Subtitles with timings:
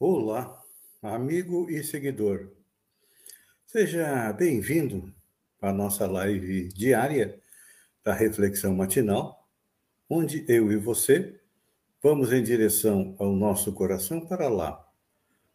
[0.00, 0.62] Olá,
[1.02, 2.52] amigo e seguidor.
[3.66, 5.12] Seja bem-vindo
[5.60, 7.42] à nossa live diária
[8.04, 9.50] da Reflexão Matinal,
[10.08, 11.40] onde eu e você
[12.00, 14.88] vamos em direção ao nosso coração para lá,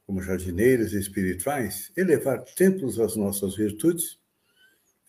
[0.05, 4.19] como jardineiros espirituais, elevar templos às nossas virtudes,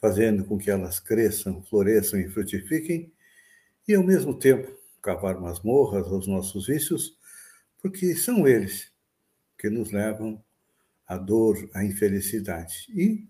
[0.00, 3.12] fazendo com que elas cresçam, floresçam e frutifiquem,
[3.88, 7.18] e ao mesmo tempo cavar masmorras aos nossos vícios,
[7.82, 8.93] porque são eles
[9.64, 10.44] que nos levam
[11.06, 12.86] à dor, à infelicidade.
[12.90, 13.26] E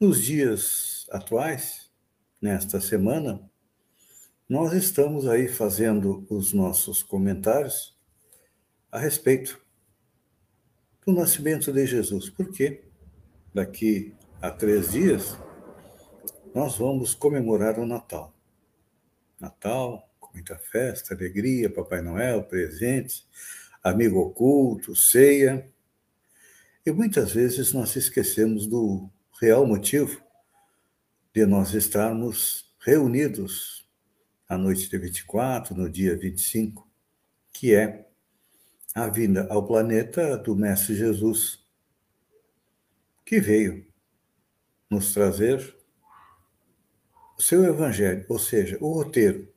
[0.00, 1.90] nos dias atuais,
[2.40, 3.38] nesta semana,
[4.48, 7.94] nós estamos aí fazendo os nossos comentários
[8.90, 9.62] a respeito
[11.04, 12.30] do nascimento de Jesus.
[12.30, 12.82] Porque
[13.52, 15.36] daqui a três dias
[16.54, 18.34] nós vamos comemorar o Natal.
[19.38, 23.28] Natal, com muita festa, alegria, Papai Noel, presentes
[23.84, 25.70] amigo oculto, ceia.
[26.86, 29.10] E muitas vezes nós esquecemos do
[29.40, 30.22] real motivo
[31.34, 33.86] de nós estarmos reunidos
[34.48, 36.88] à noite de 24, no dia 25,
[37.52, 38.08] que é
[38.94, 41.64] a vinda ao planeta do Mestre Jesus,
[43.24, 43.86] que veio
[44.88, 45.76] nos trazer
[47.36, 49.52] o seu evangelho, ou seja, o roteiro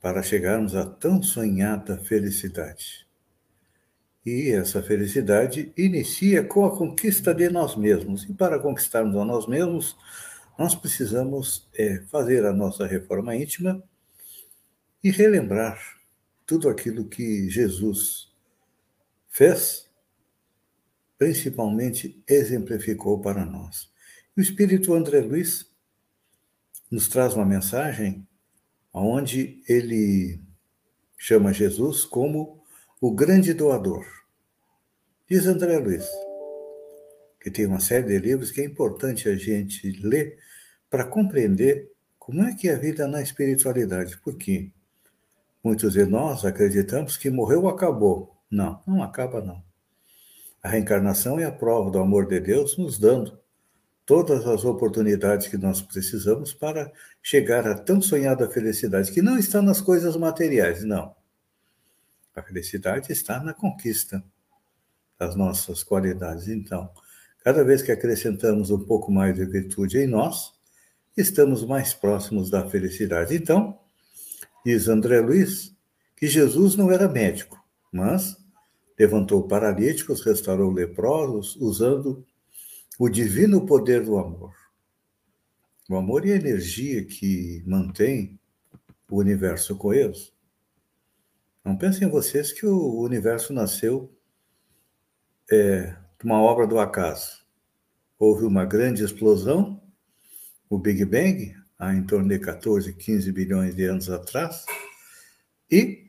[0.00, 3.07] para chegarmos à tão sonhada felicidade.
[4.24, 8.24] E essa felicidade inicia com a conquista de nós mesmos.
[8.24, 9.96] E para conquistarmos a nós mesmos,
[10.58, 13.82] nós precisamos é, fazer a nossa reforma íntima
[15.02, 15.78] e relembrar
[16.44, 18.32] tudo aquilo que Jesus
[19.28, 19.88] fez,
[21.16, 23.90] principalmente exemplificou para nós.
[24.36, 25.70] O Espírito André Luiz
[26.90, 28.26] nos traz uma mensagem
[28.92, 30.40] onde ele
[31.16, 32.57] chama Jesus como
[33.00, 34.04] o grande doador.
[35.30, 36.08] Diz André Luiz,
[37.40, 40.36] que tem uma série de livros que é importante a gente ler
[40.90, 44.18] para compreender como é que é a vida na espiritualidade.
[44.18, 44.72] Porque
[45.62, 48.36] muitos de nós acreditamos que morreu, acabou.
[48.50, 49.62] Não, não acaba não.
[50.60, 53.38] A reencarnação é a prova do amor de Deus nos dando
[54.04, 56.90] todas as oportunidades que nós precisamos para
[57.22, 61.14] chegar à tão sonhada felicidade, que não está nas coisas materiais, não.
[62.38, 64.22] A felicidade está na conquista
[65.18, 66.48] as nossas qualidades.
[66.48, 66.88] Então,
[67.42, 70.52] cada vez que acrescentamos um pouco mais de virtude em nós,
[71.16, 73.34] estamos mais próximos da felicidade.
[73.34, 73.78] Então,
[74.64, 75.76] diz André Luiz
[76.16, 77.62] que Jesus não era médico,
[77.92, 78.36] mas
[78.98, 82.26] levantou paralíticos, restaurou leprosos, usando
[82.98, 84.52] o divino poder do amor.
[85.88, 88.38] O amor e a energia que mantém
[89.08, 90.32] o universo coeso.
[91.68, 94.10] Não pensem vocês que o universo nasceu
[95.52, 97.44] é, uma obra do acaso.
[98.18, 99.78] Houve uma grande explosão,
[100.70, 104.64] o Big Bang, há em torno de 14, 15 bilhões de anos atrás,
[105.70, 106.06] e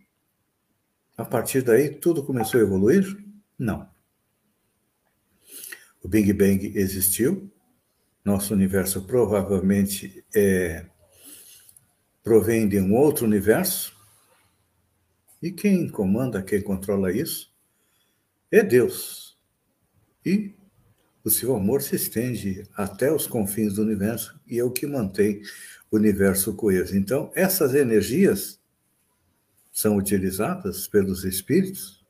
[1.17, 3.21] a partir daí tudo começou a evoluir?
[3.57, 3.85] Não.
[6.01, 7.51] O Big Bang existiu,
[8.23, 10.85] nosso universo provavelmente é,
[12.23, 13.98] provém de um outro universo,
[15.41, 17.53] e quem comanda, quem controla isso,
[18.51, 19.37] é Deus.
[20.25, 20.53] E
[21.23, 25.41] o seu amor se estende até os confins do universo e é o que mantém
[25.91, 26.95] o universo coeso.
[26.97, 28.59] Então, essas energias
[29.71, 32.05] são utilizadas pelos espíritos.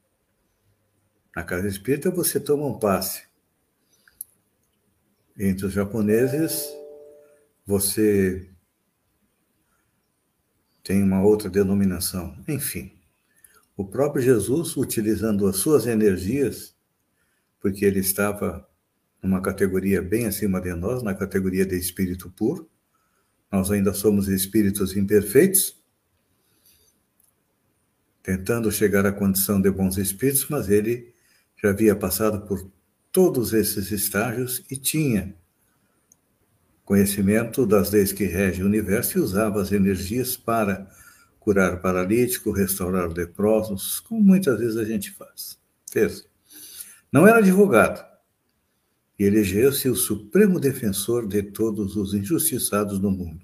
[1.36, 3.28] Na casa espírita, você toma um passe.
[5.38, 6.68] Entre os japoneses,
[7.66, 8.50] você
[10.84, 12.36] tem uma outra denominação.
[12.48, 12.99] Enfim,
[13.80, 16.76] o próprio Jesus, utilizando as suas energias,
[17.62, 18.68] porque ele estava
[19.24, 22.70] numa categoria bem acima de nós, na categoria de espírito puro.
[23.50, 25.82] Nós ainda somos espíritos imperfeitos,
[28.22, 31.14] tentando chegar à condição de bons espíritos, mas ele
[31.56, 32.70] já havia passado por
[33.14, 35.34] todos esses estágios e tinha
[36.84, 40.99] conhecimento das leis que regem o universo e usava as energias para
[41.50, 45.58] curar paralítico, restaurar leprosos, como muitas vezes a gente faz.
[45.92, 46.24] Fez.
[47.12, 48.08] Não era advogado.
[49.18, 53.44] E elegeu-se o supremo defensor de todos os injustiçados no mundo.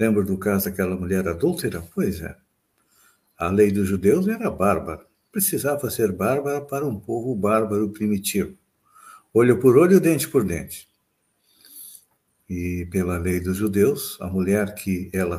[0.00, 1.84] Lembra do caso daquela mulher adúltera?
[1.94, 2.34] Pois é.
[3.36, 5.04] A lei dos judeus era bárbara.
[5.30, 8.56] Precisava ser bárbara para um povo bárbaro primitivo.
[9.34, 10.88] Olho por olho, dente por dente.
[12.48, 15.38] E pela lei dos judeus, a mulher que ela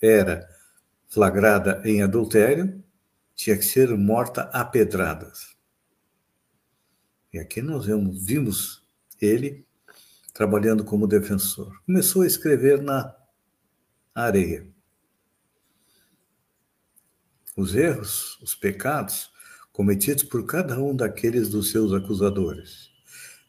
[0.00, 0.53] era
[1.14, 2.82] flagrada em adultério
[3.36, 5.56] tinha que ser morta a pedradas.
[7.32, 8.84] E aqui nós vimos
[9.20, 9.64] ele
[10.32, 11.80] trabalhando como defensor.
[11.86, 13.14] Começou a escrever na
[14.12, 14.66] areia.
[17.56, 19.30] Os erros, os pecados
[19.72, 22.90] cometidos por cada um daqueles dos seus acusadores.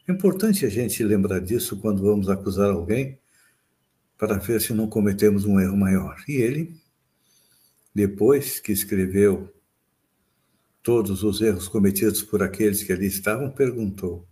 [0.06, 3.18] É importante a gente lembrar disso quando vamos acusar alguém,
[4.16, 6.16] para ver se não cometemos um erro maior.
[6.26, 6.80] E ele,
[7.96, 9.50] depois que escreveu
[10.82, 14.28] todos os erros cometidos por aqueles que ali estavam, perguntou: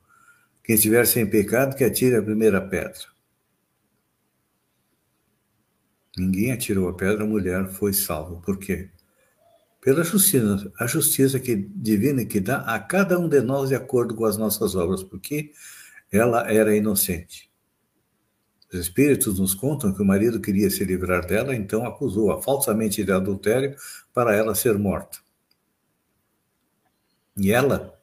[0.62, 3.00] quem estiver sem pecado, que atire a primeira pedra.
[6.14, 8.38] Ninguém atirou a pedra, a mulher foi salva.
[8.42, 8.90] Por quê?
[9.80, 14.14] Pela justiça, a justiça que, divina que dá a cada um de nós de acordo
[14.14, 15.52] com as nossas obras, porque
[16.12, 17.50] ela era inocente.
[18.72, 23.12] Os espíritos nos contam que o marido queria se livrar dela, então acusou-a falsamente de
[23.12, 23.76] adultério
[24.12, 25.18] para ela ser morta.
[27.36, 27.98] E ela,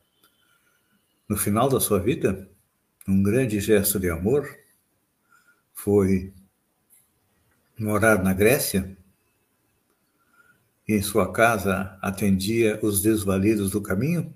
[1.28, 2.50] no final da sua vida,
[3.08, 4.50] num grande gesto de amor,
[5.74, 6.34] foi
[7.80, 8.98] morar na Grécia
[10.88, 14.34] e em sua casa atendia os desvalidos do caminho,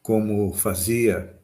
[0.00, 1.41] como fazia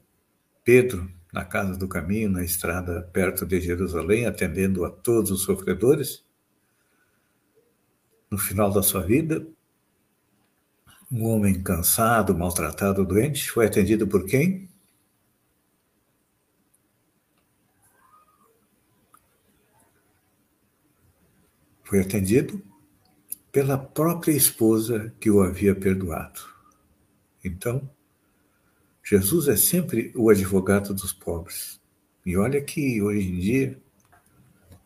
[0.68, 6.22] Pedro na casa do caminho, na estrada perto de Jerusalém, atendendo a todos os sofredores
[8.30, 9.48] no final da sua vida,
[11.10, 14.68] um homem cansado, maltratado, doente, foi atendido por quem?
[21.82, 22.62] Foi atendido
[23.50, 26.42] pela própria esposa que o havia perdoado.
[27.42, 27.88] Então,
[29.08, 31.80] Jesus é sempre o advogado dos pobres.
[32.26, 33.82] E olha que hoje em dia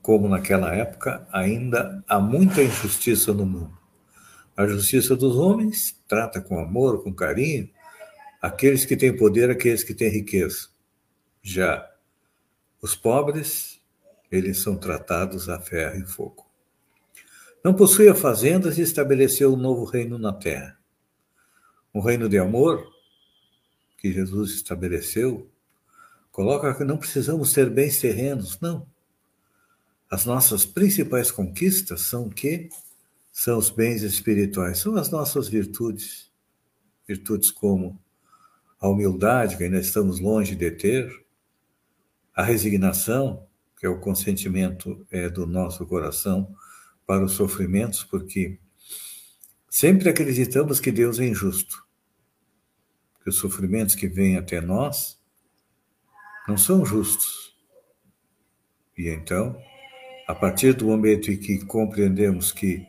[0.02, 3.78] como naquela época, ainda há muita injustiça no mundo.
[4.56, 7.70] A justiça dos homens trata com amor, com carinho,
[8.40, 10.68] aqueles que têm poder, aqueles que têm riqueza.
[11.40, 11.88] Já
[12.82, 13.80] os pobres,
[14.30, 16.44] eles são tratados a ferro e fogo.
[17.64, 20.76] Não possuía fazendas e estabeleceu um novo reino na terra.
[21.94, 22.84] Um reino de amor,
[24.02, 25.48] que Jesus estabeleceu,
[26.32, 28.84] coloca que não precisamos ter bens terrenos, não.
[30.10, 32.68] As nossas principais conquistas são o quê?
[33.30, 36.32] São os bens espirituais, são as nossas virtudes.
[37.06, 37.96] Virtudes como
[38.80, 41.24] a humildade, que ainda estamos longe de ter,
[42.34, 43.46] a resignação,
[43.78, 46.52] que é o consentimento é, do nosso coração
[47.06, 48.58] para os sofrimentos, porque
[49.70, 51.86] sempre acreditamos que Deus é injusto,
[53.22, 55.20] que os sofrimentos que vêm até nós
[56.46, 57.56] não são justos.
[58.96, 59.56] E então,
[60.26, 62.86] a partir do momento em que compreendemos que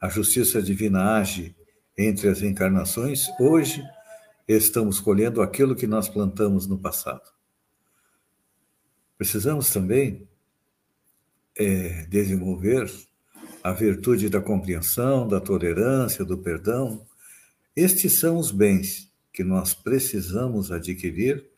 [0.00, 1.54] a justiça divina age
[1.96, 3.84] entre as encarnações, hoje
[4.48, 7.32] estamos colhendo aquilo que nós plantamos no passado.
[9.18, 10.28] Precisamos também
[11.56, 12.90] é, desenvolver
[13.62, 17.06] a virtude da compreensão, da tolerância, do perdão.
[17.76, 21.48] Estes são os bens que nós precisamos adquirir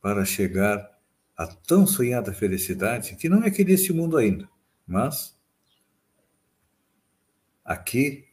[0.00, 0.90] para chegar
[1.36, 4.48] à tão sonhada felicidade, que não é aqui neste mundo ainda,
[4.86, 5.36] mas
[7.64, 8.28] aqui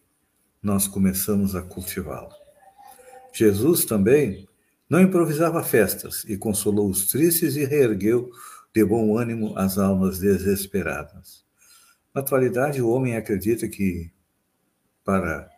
[0.62, 2.36] nós começamos a cultivá-la.
[3.34, 4.48] Jesus também
[4.90, 8.30] não improvisava festas e consolou os tristes e reergueu
[8.74, 11.46] de bom ânimo as almas desesperadas.
[12.14, 14.12] Na atualidade, o homem acredita que
[15.04, 15.50] para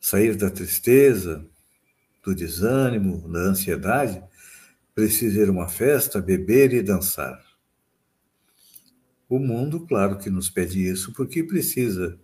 [0.00, 1.46] sair da tristeza,
[2.22, 4.22] do desânimo, da ansiedade,
[4.94, 7.42] precisa ir a uma festa, beber e dançar.
[9.28, 12.18] O mundo, claro que nos pede isso, porque precisa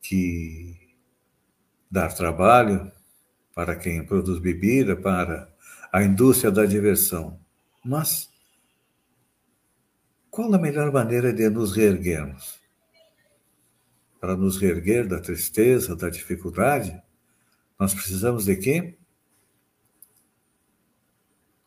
[0.00, 0.76] que
[1.90, 2.90] dar trabalho
[3.54, 5.52] para quem produz bebida, para
[5.92, 7.38] a indústria da diversão.
[7.84, 8.30] Mas
[10.30, 12.60] qual a melhor maneira de nos reerguermos?
[14.20, 17.02] Para nos reerguer da tristeza, da dificuldade,
[17.78, 18.98] nós precisamos de quê?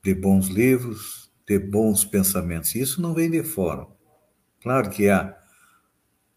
[0.04, 2.76] De bons livros, de bons pensamentos.
[2.76, 3.88] Isso não vem de fora.
[4.62, 5.36] Claro que há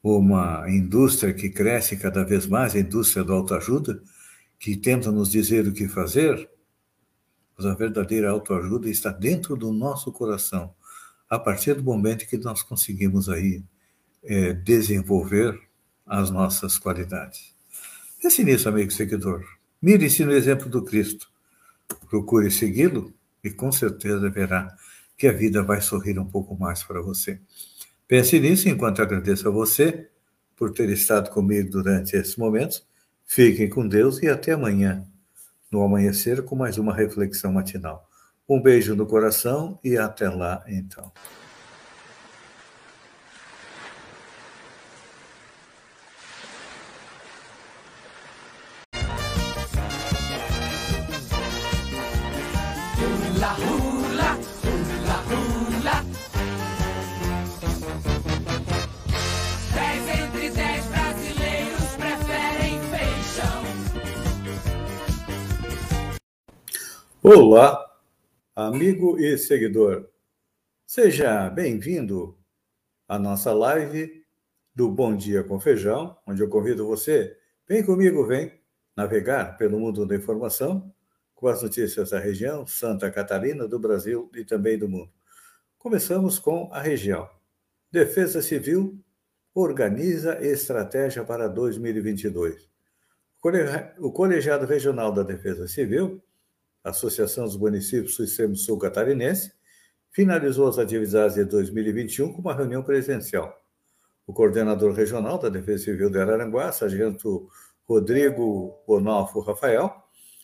[0.02, 4.00] uma indústria que cresce cada vez mais, a indústria da autoajuda,
[4.58, 6.48] que tenta nos dizer o que fazer,
[7.56, 10.74] mas a verdadeira autoajuda está dentro do nosso coração,
[11.28, 13.64] a partir do momento que nós conseguimos aí
[14.22, 15.58] é, desenvolver
[16.06, 17.54] as nossas qualidades.
[18.22, 19.44] Pense nisso, amigo seguidor.
[19.80, 21.28] Mire-se no exemplo do Cristo.
[22.08, 23.12] Procure segui-lo
[23.46, 24.74] e com certeza verá
[25.16, 27.40] que a vida vai sorrir um pouco mais para você.
[28.08, 30.08] Pense nisso enquanto agradeço a você
[30.56, 32.86] por ter estado comigo durante esses momentos.
[33.24, 35.06] Fiquem com Deus e até amanhã,
[35.70, 38.08] no amanhecer, com mais uma reflexão matinal.
[38.48, 41.12] Um beijo no coração e até lá, então.
[67.28, 67.84] Olá,
[68.54, 70.08] amigo e seguidor.
[70.86, 72.38] Seja bem-vindo
[73.08, 74.24] à nossa live
[74.72, 78.52] do Bom Dia com Feijão, onde eu convido você, vem comigo, vem
[78.94, 80.94] navegar pelo mundo da informação
[81.34, 85.10] com as notícias da região, Santa Catarina, do Brasil e também do mundo.
[85.78, 87.28] Começamos com a região.
[87.90, 89.04] Defesa Civil
[89.52, 92.70] organiza estratégia para 2022.
[93.98, 96.22] O Colegiado Regional da Defesa Civil
[96.90, 99.52] Associação dos Municípios do Sistema Sul Catarinense,
[100.10, 103.54] finalizou as atividades de 2021 com uma reunião presencial.
[104.26, 107.48] O coordenador regional da Defesa Civil de Araranguá, sargento
[107.86, 109.94] Rodrigo Bonalfo Rafael,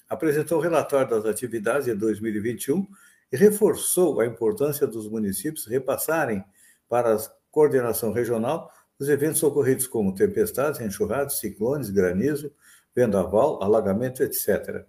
[0.09, 2.87] apresentou o relatório das atividades de 2021
[3.33, 6.45] e reforçou a importância dos municípios repassarem
[6.89, 7.19] para a
[7.51, 12.53] coordenação regional os eventos ocorridos como tempestades, enxurradas, ciclones, granizo,
[12.95, 14.87] vendaval, alagamento, etc.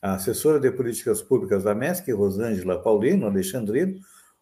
[0.00, 3.98] A assessora de políticas públicas da MESC, Rosângela Paulino Alexandrino,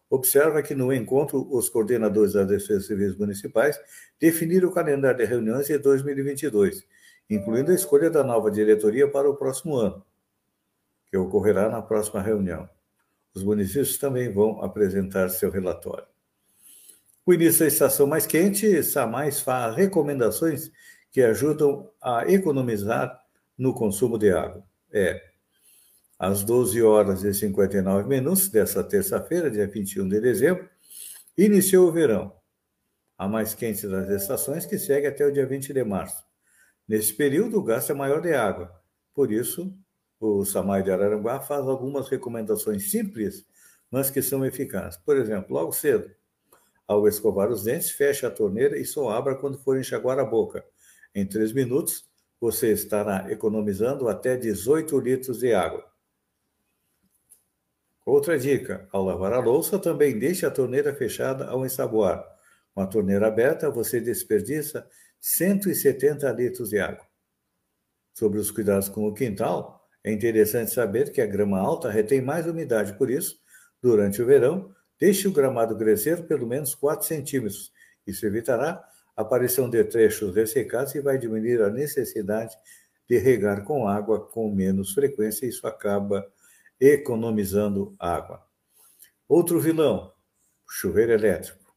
[0.09, 3.79] observa que no encontro os coordenadores das defesas civis municipais
[4.19, 6.85] definiram o calendário de reuniões de 2022,
[7.29, 10.05] incluindo a escolha da nova diretoria para o próximo ano,
[11.09, 12.69] que ocorrerá na próxima reunião.
[13.33, 16.07] Os municípios também vão apresentar seu relatório.
[17.25, 20.71] O início da estação mais quente, SAMAIS faz recomendações
[21.11, 23.21] que ajudam a economizar
[23.57, 24.63] no consumo de água.
[24.91, 25.21] É,
[26.17, 30.69] às 12 horas e 59 minutos dessa terça-feira, dia 21 de dezembro,
[31.37, 32.33] iniciou o verão,
[33.17, 36.25] a mais quente das estações, que segue até o dia 20 de março.
[36.87, 38.73] Nesse período, o gasto é maior de água.
[39.13, 39.73] Por isso,
[40.19, 43.45] o SAMAI de Araranguá faz algumas recomendações simples,
[43.91, 44.99] mas que são eficazes.
[44.99, 46.09] Por exemplo, logo cedo,
[46.87, 50.65] ao escovar os dentes, feche a torneira e só abra quando for enxaguar a boca.
[51.13, 52.05] Em três minutos,
[52.39, 55.85] você estará economizando até 18 litros de água.
[58.07, 62.25] Outra dica: ao lavar a louça, também deixe a torneira fechada ao ensaboar.
[62.73, 64.87] Com a torneira aberta, você desperdiça
[65.19, 67.05] 170 litros de água.
[68.13, 72.47] Sobre os cuidados com o quintal, é interessante saber que a grama alta retém mais
[72.47, 73.41] umidade, por isso,
[73.81, 77.73] durante o verão, deixe o gramado crescer pelo menos 4 centímetros.
[78.07, 78.81] Isso evitará
[79.17, 82.55] a aparição de trechos ressecados e vai diminuir a necessidade
[83.09, 85.45] de regar com água com menos frequência.
[85.45, 86.25] Isso acaba
[86.79, 88.45] economizando água.
[89.27, 90.13] Outro vilão,
[90.69, 91.73] chuveiro elétrico.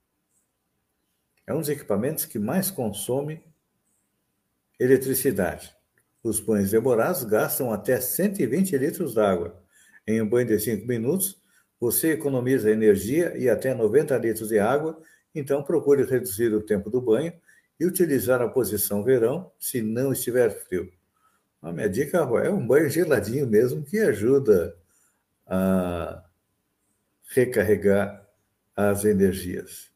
[1.46, 3.42] É um dos equipamentos que mais consome
[4.78, 5.74] eletricidade.
[6.22, 9.62] Os banhos demorados gastam até 120 litros d'água.
[10.06, 11.40] Em um banho de 5 minutos,
[11.78, 15.00] você economiza energia e até 90 litros de água,
[15.34, 17.32] então procure reduzir o tempo do banho
[17.78, 20.92] e utilizar a posição verão se não estiver frio.
[21.62, 24.76] A minha dica é um banho geladinho mesmo que ajuda
[25.50, 26.24] a
[27.34, 28.24] recarregar
[28.76, 29.90] as energias.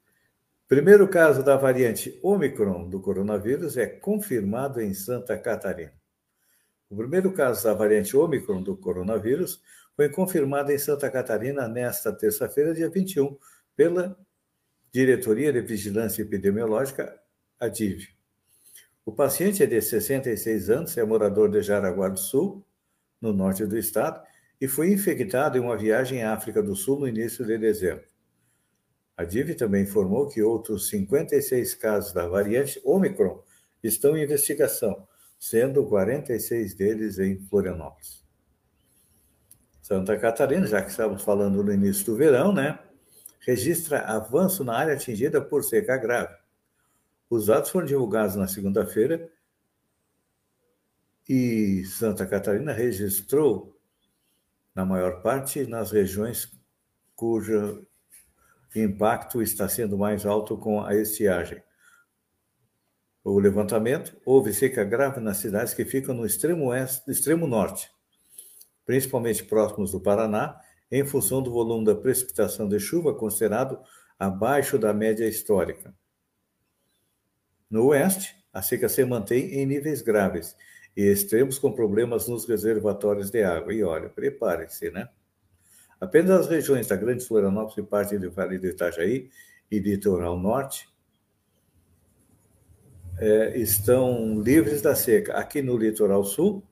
[0.66, 5.92] Primeiro caso da variante Omicron do coronavírus é confirmado em Santa Catarina.
[6.90, 9.62] O primeiro caso da variante Omicron do coronavírus
[9.94, 13.38] foi confirmado em Santa Catarina nesta terça-feira, dia 21,
[13.76, 14.18] pela
[14.92, 17.16] Diretoria de Vigilância Epidemiológica,
[17.61, 18.08] a DIV.
[19.04, 22.64] O paciente é de 66 anos, é morador de Jaraguá do Sul,
[23.20, 24.25] no norte do estado,
[24.64, 28.06] e foi infectado em uma viagem à África do Sul no início de dezembro.
[29.14, 33.44] A DIV também informou que outros 56 casos da variante Omicron
[33.83, 35.06] estão em investigação,
[35.38, 38.25] sendo 46 deles em Florianópolis.
[39.83, 42.78] Santa Catarina, já que estamos falando no início do verão, né,
[43.40, 46.35] registra avanço na área atingida por seca grave.
[47.28, 49.30] Os dados foram divulgados na segunda-feira
[51.28, 53.73] e Santa Catarina registrou,
[54.74, 56.50] na maior parte, nas regiões
[57.14, 57.86] cujo
[58.74, 61.62] impacto está sendo mais alto com a estiagem.
[63.22, 67.90] O levantamento houve seca grave nas cidades que ficam no extremo oeste, extremo norte,
[68.84, 73.80] principalmente próximos do Paraná, em função do volume da precipitação de chuva considerado
[74.18, 75.94] abaixo da média histórica.
[77.70, 80.54] No oeste, a seca se mantém em níveis graves
[80.96, 83.74] e extremos com problemas nos reservatórios de água.
[83.74, 85.08] E olha, prepare-se, né?
[86.00, 89.30] Apenas as regiões da Grande Florianópolis e parte do Vale do Itajaí
[89.70, 90.88] e litoral norte
[93.18, 95.34] é, estão livres da seca.
[95.34, 96.62] Aqui no litoral sul,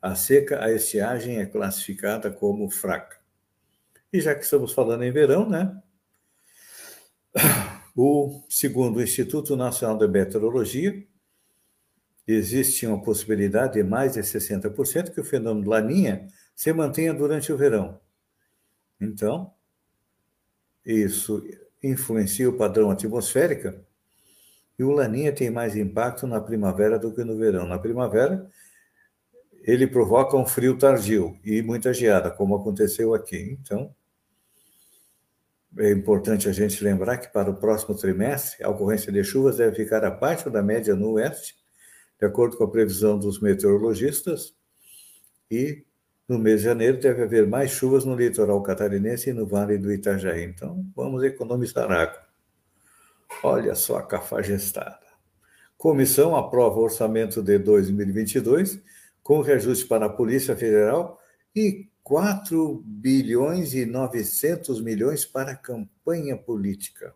[0.00, 3.18] a seca, a estiagem é classificada como fraca.
[4.12, 5.80] E já que estamos falando em verão, né?
[7.96, 11.04] O segundo o Instituto Nacional de Meteorologia,
[12.32, 17.56] existe uma possibilidade de mais de 60% que o fenômeno Laninha se mantenha durante o
[17.56, 17.98] verão.
[19.00, 19.52] Então,
[20.84, 21.42] isso
[21.82, 23.72] influencia o padrão atmosférico
[24.78, 27.66] e o Laninha tem mais impacto na primavera do que no verão.
[27.66, 28.50] Na primavera,
[29.62, 33.58] ele provoca um frio tardio e muita geada, como aconteceu aqui.
[33.60, 33.94] Então,
[35.78, 39.76] é importante a gente lembrar que para o próximo trimestre, a ocorrência de chuvas deve
[39.76, 41.59] ficar abaixo da média no oeste,
[42.20, 44.54] de acordo com a previsão dos meteorologistas,
[45.50, 45.84] e
[46.28, 49.92] no mês de janeiro deve haver mais chuvas no litoral catarinense e no vale do
[49.92, 50.44] Itajaí.
[50.44, 52.20] Então, vamos economizar água.
[53.42, 55.00] Olha só a cafajestada.
[55.76, 58.80] Comissão aprova o orçamento de 2022
[59.22, 61.18] com reajuste para a Polícia Federal
[61.56, 67.14] e 4 bilhões e 900 milhões para a campanha política.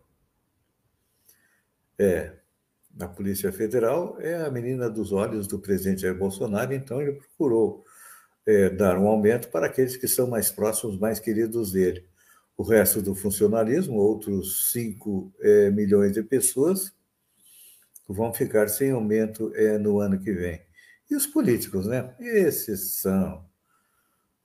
[1.97, 2.33] É,
[2.99, 7.83] a Polícia Federal é a menina dos olhos do presidente Jair Bolsonaro, então ele procurou
[8.45, 12.07] é, dar um aumento para aqueles que são mais próximos, mais queridos dele.
[12.55, 16.93] O resto do funcionalismo, outros 5 é, milhões de pessoas,
[18.07, 20.61] vão ficar sem aumento é, no ano que vem.
[21.09, 22.15] E os políticos, né?
[22.19, 23.45] Esses são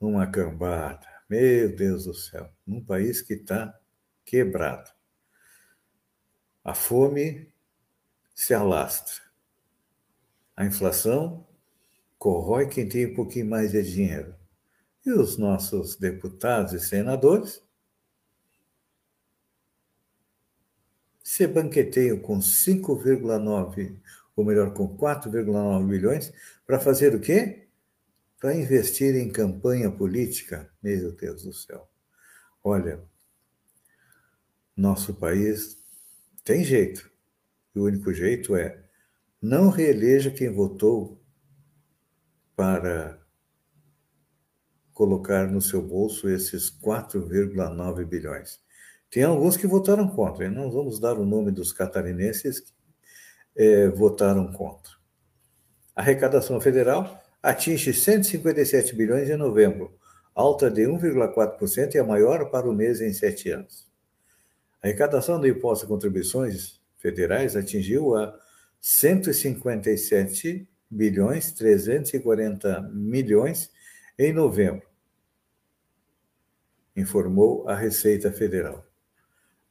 [0.00, 1.06] uma cambada.
[1.28, 2.50] Meu Deus do céu.
[2.66, 3.78] Num país que está
[4.24, 4.90] quebrado.
[6.64, 7.49] A fome
[8.34, 9.22] se alastra.
[10.56, 11.46] A inflação
[12.18, 14.34] corrói quem tem um pouquinho mais de dinheiro.
[15.04, 17.62] E os nossos deputados e senadores
[21.22, 24.00] se banqueteiam com 5,9
[24.40, 26.32] ou melhor, com 4,9 bilhões,
[26.66, 27.68] para fazer o quê?
[28.38, 30.72] Para investir em campanha política.
[30.82, 31.88] Meu Deus do céu.
[32.64, 33.02] Olha,
[34.76, 35.78] nosso país
[36.42, 37.09] tem jeito.
[37.74, 38.82] E o único jeito é
[39.40, 41.20] não reeleja quem votou
[42.54, 43.18] para
[44.92, 48.60] colocar no seu bolso esses 4,9 bilhões.
[49.10, 52.62] Tem alguns que votaram contra, e não vamos dar o nome dos catarinenses
[53.56, 54.92] é, votaram contra.
[55.96, 59.98] A arrecadação federal atinge 157 bilhões em novembro,
[60.34, 63.88] alta de 1,4% e a maior para o mês em sete anos.
[64.82, 68.38] A arrecadação do imposto de contribuições federais atingiu a
[68.80, 73.70] 157 bilhões 340 milhões
[74.18, 74.86] em novembro,
[76.96, 78.90] informou a Receita Federal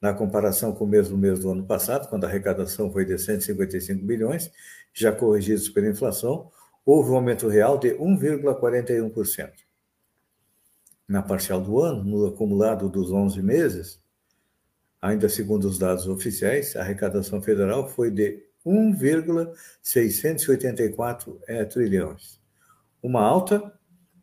[0.01, 4.05] na comparação com o mesmo mês do ano passado, quando a arrecadação foi de 155
[4.05, 4.51] bilhões,
[4.93, 6.49] já corrigidos pela inflação,
[6.85, 9.51] houve um aumento real de 1,41%.
[11.07, 14.01] Na parcial do ano, no acumulado dos 11 meses,
[15.01, 22.41] ainda segundo os dados oficiais, a arrecadação federal foi de 1,684 é, trilhões,
[23.01, 23.73] uma alta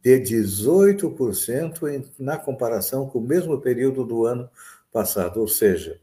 [0.02, 4.48] de 18% na comparação com o mesmo período do ano
[4.92, 5.40] passado.
[5.40, 6.00] Ou seja,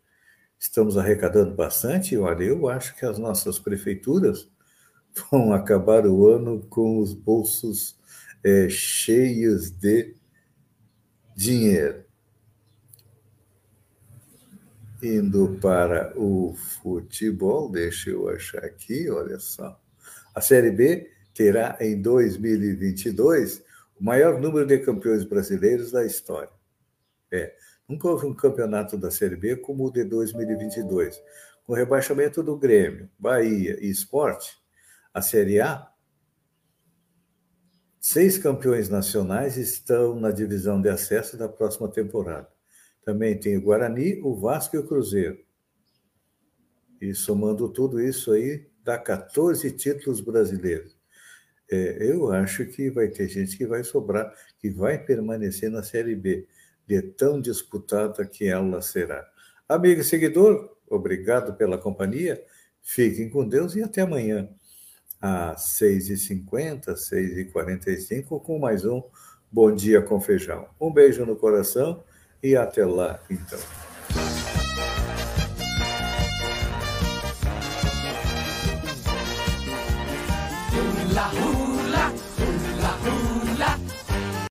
[0.59, 2.17] estamos arrecadando bastante.
[2.17, 4.51] Olha, eu acho que as nossas prefeituras
[5.31, 7.97] vão acabar o ano com os bolsos
[8.43, 10.17] é, cheios de
[11.33, 12.03] dinheiro.
[15.03, 19.79] Indo para o futebol, deixa eu achar aqui, olha só.
[20.33, 23.61] A Série B terá em 2022
[23.99, 26.49] o maior número de campeões brasileiros da história.
[27.31, 27.53] É,
[27.87, 31.21] Nunca houve um campeonato da Série B como o de 2022.
[31.63, 34.57] Com o rebaixamento do Grêmio, Bahia e Esporte,
[35.13, 35.89] a Série A,
[37.99, 42.52] seis campeões nacionais estão na divisão de acesso da próxima temporada.
[43.03, 45.37] Também tem o Guarani, o Vasco e o Cruzeiro.
[47.01, 50.95] E somando tudo isso aí, dá 14 títulos brasileiros.
[51.69, 56.15] É, eu acho que vai ter gente que vai sobrar, que vai permanecer na Série
[56.15, 56.47] B,
[56.87, 59.27] de tão disputada que ela será.
[59.67, 62.43] Amigo e seguidor, obrigado pela companhia,
[62.81, 64.49] fiquem com Deus e até amanhã,
[65.19, 69.01] às 6h50, 6h45, com mais um
[69.51, 70.67] Bom Dia com Feijão.
[70.79, 72.03] Um beijo no coração
[72.43, 73.59] e até lá, então.
[81.13, 81.52] La